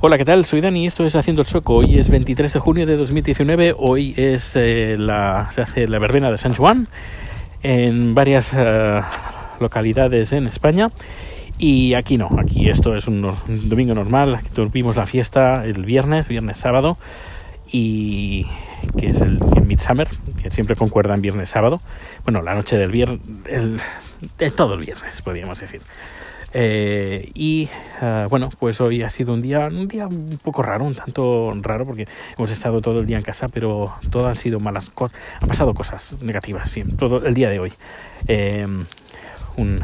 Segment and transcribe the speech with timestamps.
[0.00, 0.44] Hola, ¿qué tal?
[0.44, 1.74] Soy Dani, esto es Haciendo el Sueco.
[1.74, 3.74] Hoy es 23 de junio de 2019.
[3.76, 6.86] Hoy es eh, la, se hace la verbena de San Juan
[7.64, 9.00] en varias eh,
[9.58, 10.90] localidades en España.
[11.58, 14.36] Y aquí no, aquí esto es un, un domingo normal.
[14.36, 16.96] Aquí tuvimos la fiesta el viernes, viernes sábado,
[17.66, 18.46] y
[19.00, 20.06] que es el, Midsummer,
[20.40, 21.80] que siempre concuerda en viernes sábado.
[22.22, 23.80] Bueno, la noche del viernes, el,
[24.38, 25.80] de todo el viernes, podríamos decir.
[26.52, 27.68] Eh, y
[28.00, 31.54] uh, bueno, pues hoy ha sido un día, un día un poco raro, un tanto
[31.60, 35.18] raro, porque hemos estado todo el día en casa, pero todo han sido malas cosas,
[35.40, 37.72] han pasado cosas negativas, sí, todo el día de hoy.
[39.56, 39.82] Un,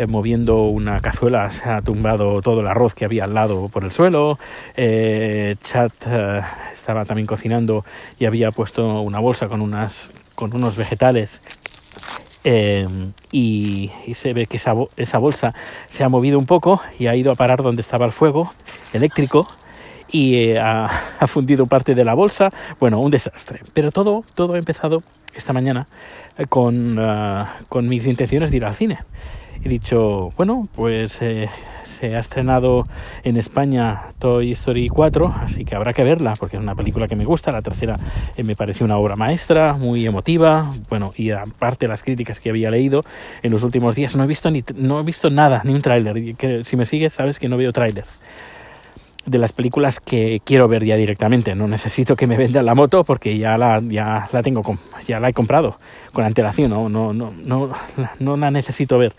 [0.00, 3.84] eh, moviendo una cazuela se ha tumbado todo el arroz que había al lado por
[3.84, 4.38] el suelo.
[4.74, 6.40] Eh, Chat eh,
[6.72, 7.84] estaba también cocinando
[8.18, 11.42] y había puesto una bolsa con, unas, con unos vegetales
[12.44, 12.86] eh,
[13.30, 15.54] y, se ve que esa, bolsa
[15.88, 18.52] se ha movido un poco y ha ido a parar donde estaba el fuego
[18.92, 19.46] eléctrico
[20.08, 20.86] y eh, ha,
[21.20, 22.50] ha, fundido parte de la bolsa.
[22.78, 23.60] Bueno, un desastre.
[23.72, 25.02] Pero todo, todo ha empezado
[25.34, 25.86] esta mañana
[26.48, 28.98] con, uh, con mis intenciones de ir al cine.
[29.62, 31.48] He dicho, bueno, pues eh,
[31.82, 32.84] se ha estrenado
[33.24, 37.16] en España Toy Story 4, así que habrá que verla, porque es una película que
[37.16, 37.52] me gusta.
[37.52, 37.98] La tercera
[38.36, 40.72] eh, me pareció una obra maestra, muy emotiva.
[40.88, 43.04] Bueno, y aparte las críticas que había leído
[43.42, 46.64] en los últimos días, no he visto, ni, no he visto nada, ni un tráiler.
[46.64, 48.20] Si me sigues, sabes que no veo trailers
[49.30, 51.54] de las películas que quiero ver ya directamente.
[51.54, 54.62] No necesito que me vendan la moto porque ya la, ya la tengo,
[55.06, 55.78] ya la he comprado
[56.12, 56.70] con antelación.
[56.70, 57.70] No, no, no, no,
[58.18, 59.14] no la necesito ver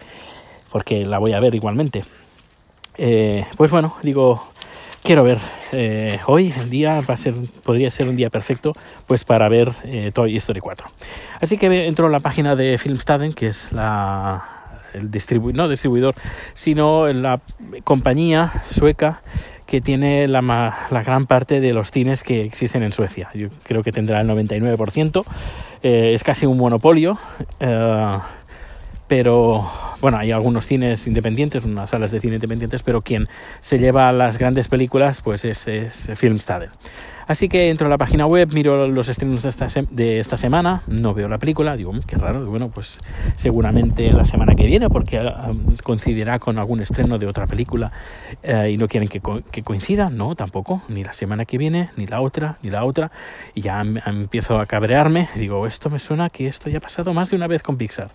[0.72, 2.04] porque la voy a ver igualmente.
[2.98, 4.44] Eh, pues bueno, digo,
[5.04, 5.38] quiero ver
[5.72, 8.73] eh, hoy el día va a ser podría ser un día perfecto
[9.08, 10.88] pues para ver eh, Toy Story 4
[11.39, 14.44] así que entro en la página de Filmstaden que es la
[14.94, 16.16] el distribu no distribuidor
[16.54, 17.42] sino la
[17.84, 19.22] compañía sueca
[19.72, 20.41] que tiene la,
[20.91, 23.30] la, gran parte de los cines que existen en Suecia.
[23.33, 25.23] Yo creo que tendrá el 99%.
[25.81, 27.17] Eh, es casi un monopolio.
[27.61, 28.17] Eh,
[29.08, 29.65] pero
[30.02, 33.28] bueno, hay algunos cines independientes, unas salas de cine independientes, pero quien
[33.62, 36.10] se lleva las grandes películas pues es, es.
[37.28, 40.82] Así que entro a la página web, miro los estrenos de esta, de esta semana,
[40.88, 43.00] no veo la película, digo, qué raro, bueno, pues
[43.38, 47.92] seguramente la semana que viene, porque um, coincidirá con algún estreno de otra película
[48.44, 51.90] uh, y no quieren que, co que, coincida, no, tampoco, ni la semana que viene,
[51.95, 53.11] ni la otra, ni la otra,
[53.54, 57.30] y ya empiezo a cabrearme, digo, esto me suena que esto ya ha pasado más
[57.30, 58.10] de una vez con Pixar.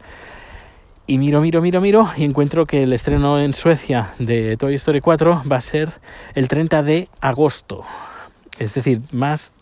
[1.09, 5.00] Y miro, miro, miro, miro y encuentro que el estreno en Suecia de Toy Story
[5.00, 5.89] 4 va a ser
[6.34, 7.84] el 30 de agosto.
[8.59, 9.53] Es decir, más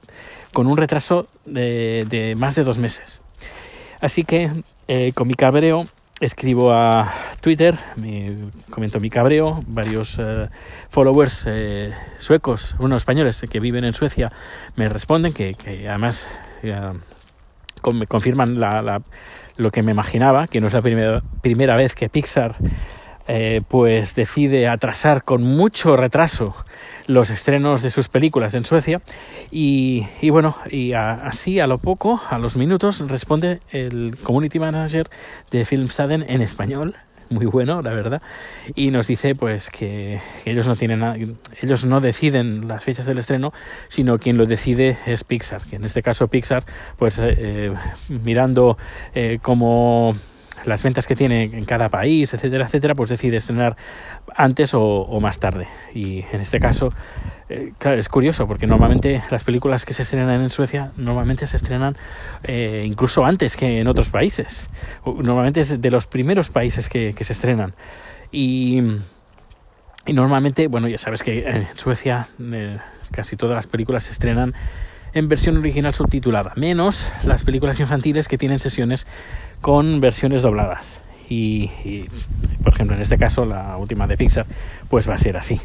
[0.55, 3.21] con un retraso de, más de dos meses.
[4.01, 4.53] Así que
[4.89, 5.87] eh, con mi cabreo
[6.19, 7.13] escribo a
[7.43, 8.37] Twitter, me
[8.71, 10.49] comento mi cabreo, varios eh,
[10.89, 14.33] followers eh, suecos, unos españoles que viven en Suecia,
[14.77, 15.55] me responden que,
[15.87, 16.27] además
[17.93, 19.03] me confirman la, la,
[19.57, 22.57] lo que me imaginaba, que no es la primera, primera vez que Pixar
[23.27, 26.55] eh, pues decide atrasar con mucho retraso
[27.07, 29.01] los estrenos de sus películas en Suecia.
[29.51, 35.09] Y, bueno, y así a lo poco, a los minutos, responde el community manager
[35.51, 36.97] de Filmstaden en español
[37.31, 38.23] muy bueno, la verdad,
[38.75, 41.17] y nos dice pues que ellos no tienen nada,
[41.61, 43.53] ellos no deciden las fechas del estreno,
[43.89, 46.65] sino quien lo decide es Pixar, que en este caso Pixar,
[46.97, 47.73] pues eh,
[48.09, 48.77] mirando
[49.15, 50.15] eh, como
[50.65, 53.77] las ventas que tiene en cada país, etcétera, etcétera, pues decide estrenar
[54.35, 55.69] antes o, más tarde.
[55.95, 56.93] Y en este caso,
[57.49, 61.57] eh, claro, es curioso porque normalmente las películas que se estrenan en Suecia normalmente se
[61.57, 61.95] estrenan
[62.43, 64.69] eh, incluso antes que en otros países.
[65.05, 67.75] Normalmente es de los primeros países que, que se estrenan.
[68.33, 68.81] Y,
[70.07, 72.79] y, normalmente, bueno, ya sabes que en Suecia eh,
[73.11, 74.55] casi todas las películas se estrenan
[75.15, 79.07] en versión original subtitulada, menos las películas infantiles que tienen sesiones
[79.61, 81.01] con versiones dobladas.
[81.29, 81.71] Y,
[82.63, 84.47] por ejemplo, en este caso, la última de Pixar,
[84.91, 85.61] pues va a ser así.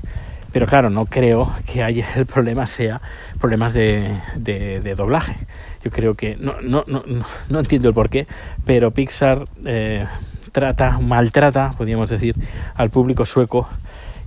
[0.51, 3.01] Pero claro, no creo que haya el problema sea
[3.39, 5.35] problemas de, de, doblaje.
[5.83, 7.03] Yo creo que no, no, no,
[7.49, 8.25] no, entiendo el por qué,
[8.65, 10.05] pero Pixar eh,
[10.51, 12.35] trata, maltrata, podríamos decir,
[12.73, 13.67] al público sueco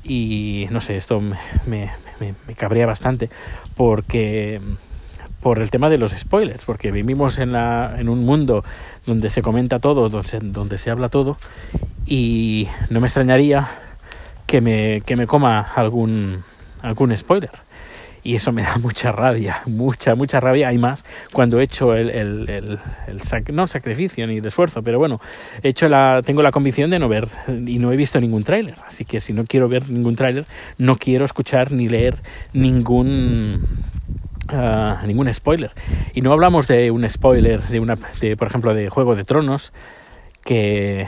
[0.04, 1.90] y no sé, esto me, me,
[2.46, 3.28] me cabrea bastante
[3.74, 4.60] porque
[5.42, 8.64] por el tema de los spoilers, porque vivimos en, la, en un mundo
[9.04, 11.36] donde se comenta todo, donde donde se habla todo,
[12.06, 13.68] y no me extrañaría
[14.46, 16.42] que me, que me coma algún,
[16.80, 17.50] algún spoiler.
[18.22, 20.68] y eso me da mucha rabia, mucha, mucha rabia.
[20.68, 22.78] Hay más cuando he hecho el, el, el,
[23.08, 25.20] el no sacrificio ni el esfuerzo, pero bueno,
[25.62, 28.76] he hecho la, tengo la convicción de no ver y no he visto ningún tráiler.
[28.86, 30.44] Así que si no quiero ver ningún tráiler,
[30.78, 32.22] no quiero escuchar ni leer
[32.52, 33.60] ningún
[34.52, 35.72] uh, ningún spoiler.
[36.14, 39.72] Y no hablamos de un spoiler de una, de, por ejemplo, de Juego de Tronos
[40.44, 41.06] que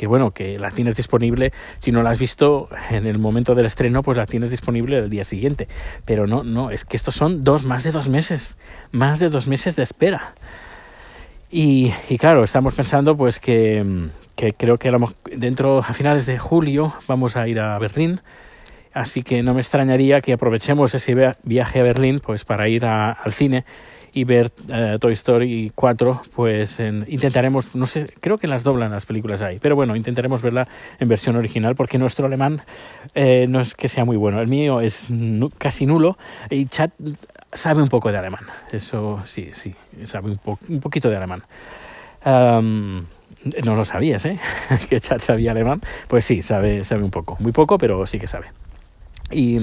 [0.00, 3.66] que bueno, que la tienes disponible, si no la has visto en el momento del
[3.66, 5.68] estreno, pues la tienes disponible el día siguiente.
[6.06, 8.56] Pero no, no, es que estos son dos, más de dos meses,
[8.92, 10.32] más de dos meses de espera.
[11.50, 14.90] Y, y claro, estamos pensando pues que, que creo que
[15.36, 18.22] dentro, a finales de julio, vamos a ir a Berlín.
[18.92, 23.12] Así que no me extrañaría que aprovechemos ese viaje a Berlín pues para ir a,
[23.12, 23.64] al cine
[24.12, 28.90] y ver uh, Toy Story 4, pues en, intentaremos, no sé, creo que las doblan
[28.90, 30.66] las películas ahí, pero bueno, intentaremos verla
[30.98, 32.60] en versión original porque nuestro alemán
[33.14, 35.08] eh, no es que sea muy bueno, el mío es
[35.58, 36.18] casi nulo
[36.50, 36.92] y Chat
[37.52, 41.44] sabe un poco de alemán, eso sí, sí, sabe un, po un poquito de alemán.
[42.24, 43.04] Um,
[43.64, 44.38] no lo sabías, ¿eh?
[44.90, 45.80] que Chat sabía alemán.
[46.08, 47.38] Pues sí, sabe, sabe un poco.
[47.40, 48.48] Muy poco, pero sí que sabe.
[49.30, 49.58] Y,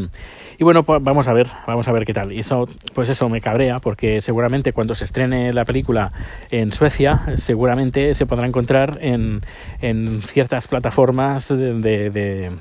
[0.58, 2.32] y, bueno, pues vamos a ver, vamos a ver qué tal.
[2.32, 6.12] Y eso, pues eso me cabrea, porque seguramente cuando se estrene la película
[6.52, 9.42] en Suecia, seguramente se podrá encontrar en,
[9.82, 12.52] en ciertas plataformas de, de, de,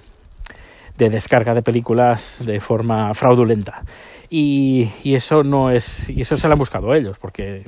[0.99, 3.83] de, descarga de películas de forma fraudulenta.
[4.29, 7.63] Y eso no es, y eso se lo han buscado ellos, porque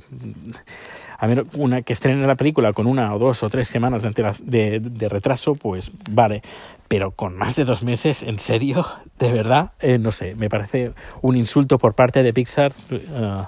[1.18, 4.32] a menos una que estrene la película con una o dos o tres semanas de,
[4.42, 6.42] de, de retraso, pues vale.
[6.86, 8.86] Pero con más de dos meses, en serio,
[9.18, 13.44] de verdad, eh, no sé, me parece un insulto por parte de Pixar uh,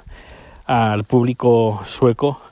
[0.67, 2.43] al público sueco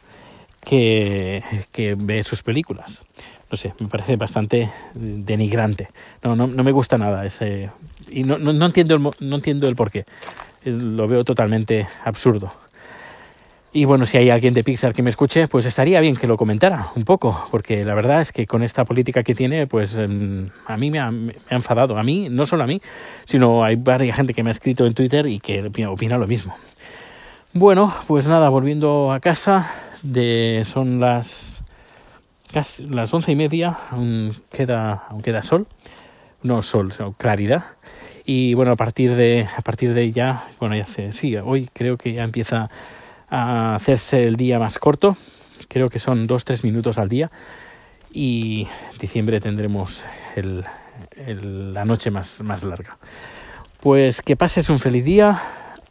[0.65, 1.43] que,
[1.73, 3.03] que ve sus películas
[3.51, 5.89] no sé, me parece bastante denigrante.
[6.23, 7.71] No, no, no me gusta nada ese
[8.11, 10.05] y no, no, no entiendo el, no entiendo el porqué.
[10.65, 12.53] Lo veo totalmente absurdo.
[13.79, 16.37] Y bueno, si hay alguien de Pixar que me escuche, pues estaría bien que lo
[16.37, 20.77] comentara un poco, porque la verdad es que con esta política que tiene, pues a
[20.77, 21.13] mí me ha,
[21.49, 21.97] enfadado.
[21.97, 22.83] A mí, no solo a mí,
[23.25, 26.57] sino hay varias gente que me ha escrito en Twitter y que opina lo mismo.
[27.53, 29.71] Bueno, pues nada, volviendo a casa,
[30.03, 31.63] de, son las
[32.53, 35.69] casi las once y media, aún queda, aún queda sol,
[36.43, 37.63] no sol, sino claridad.
[38.25, 41.97] Y bueno, a partir de, a partir de ya, bueno, ya sé, sí, hoy creo
[41.97, 42.71] que ya empieza
[43.31, 45.17] a hacerse el día más corto.
[45.69, 47.31] Creo que son dos, tres minutos al día.
[48.13, 48.67] Y
[48.99, 50.05] diciembre tendremos
[50.35, 50.65] el,
[51.75, 52.99] la noche más, más larga.
[53.81, 55.41] Pues que pases un feliz día,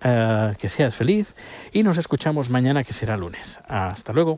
[0.03, 1.35] uh, que seas feliz
[1.71, 3.59] y nos escuchamos mañana que será lunes.
[3.67, 4.37] Hasta luego.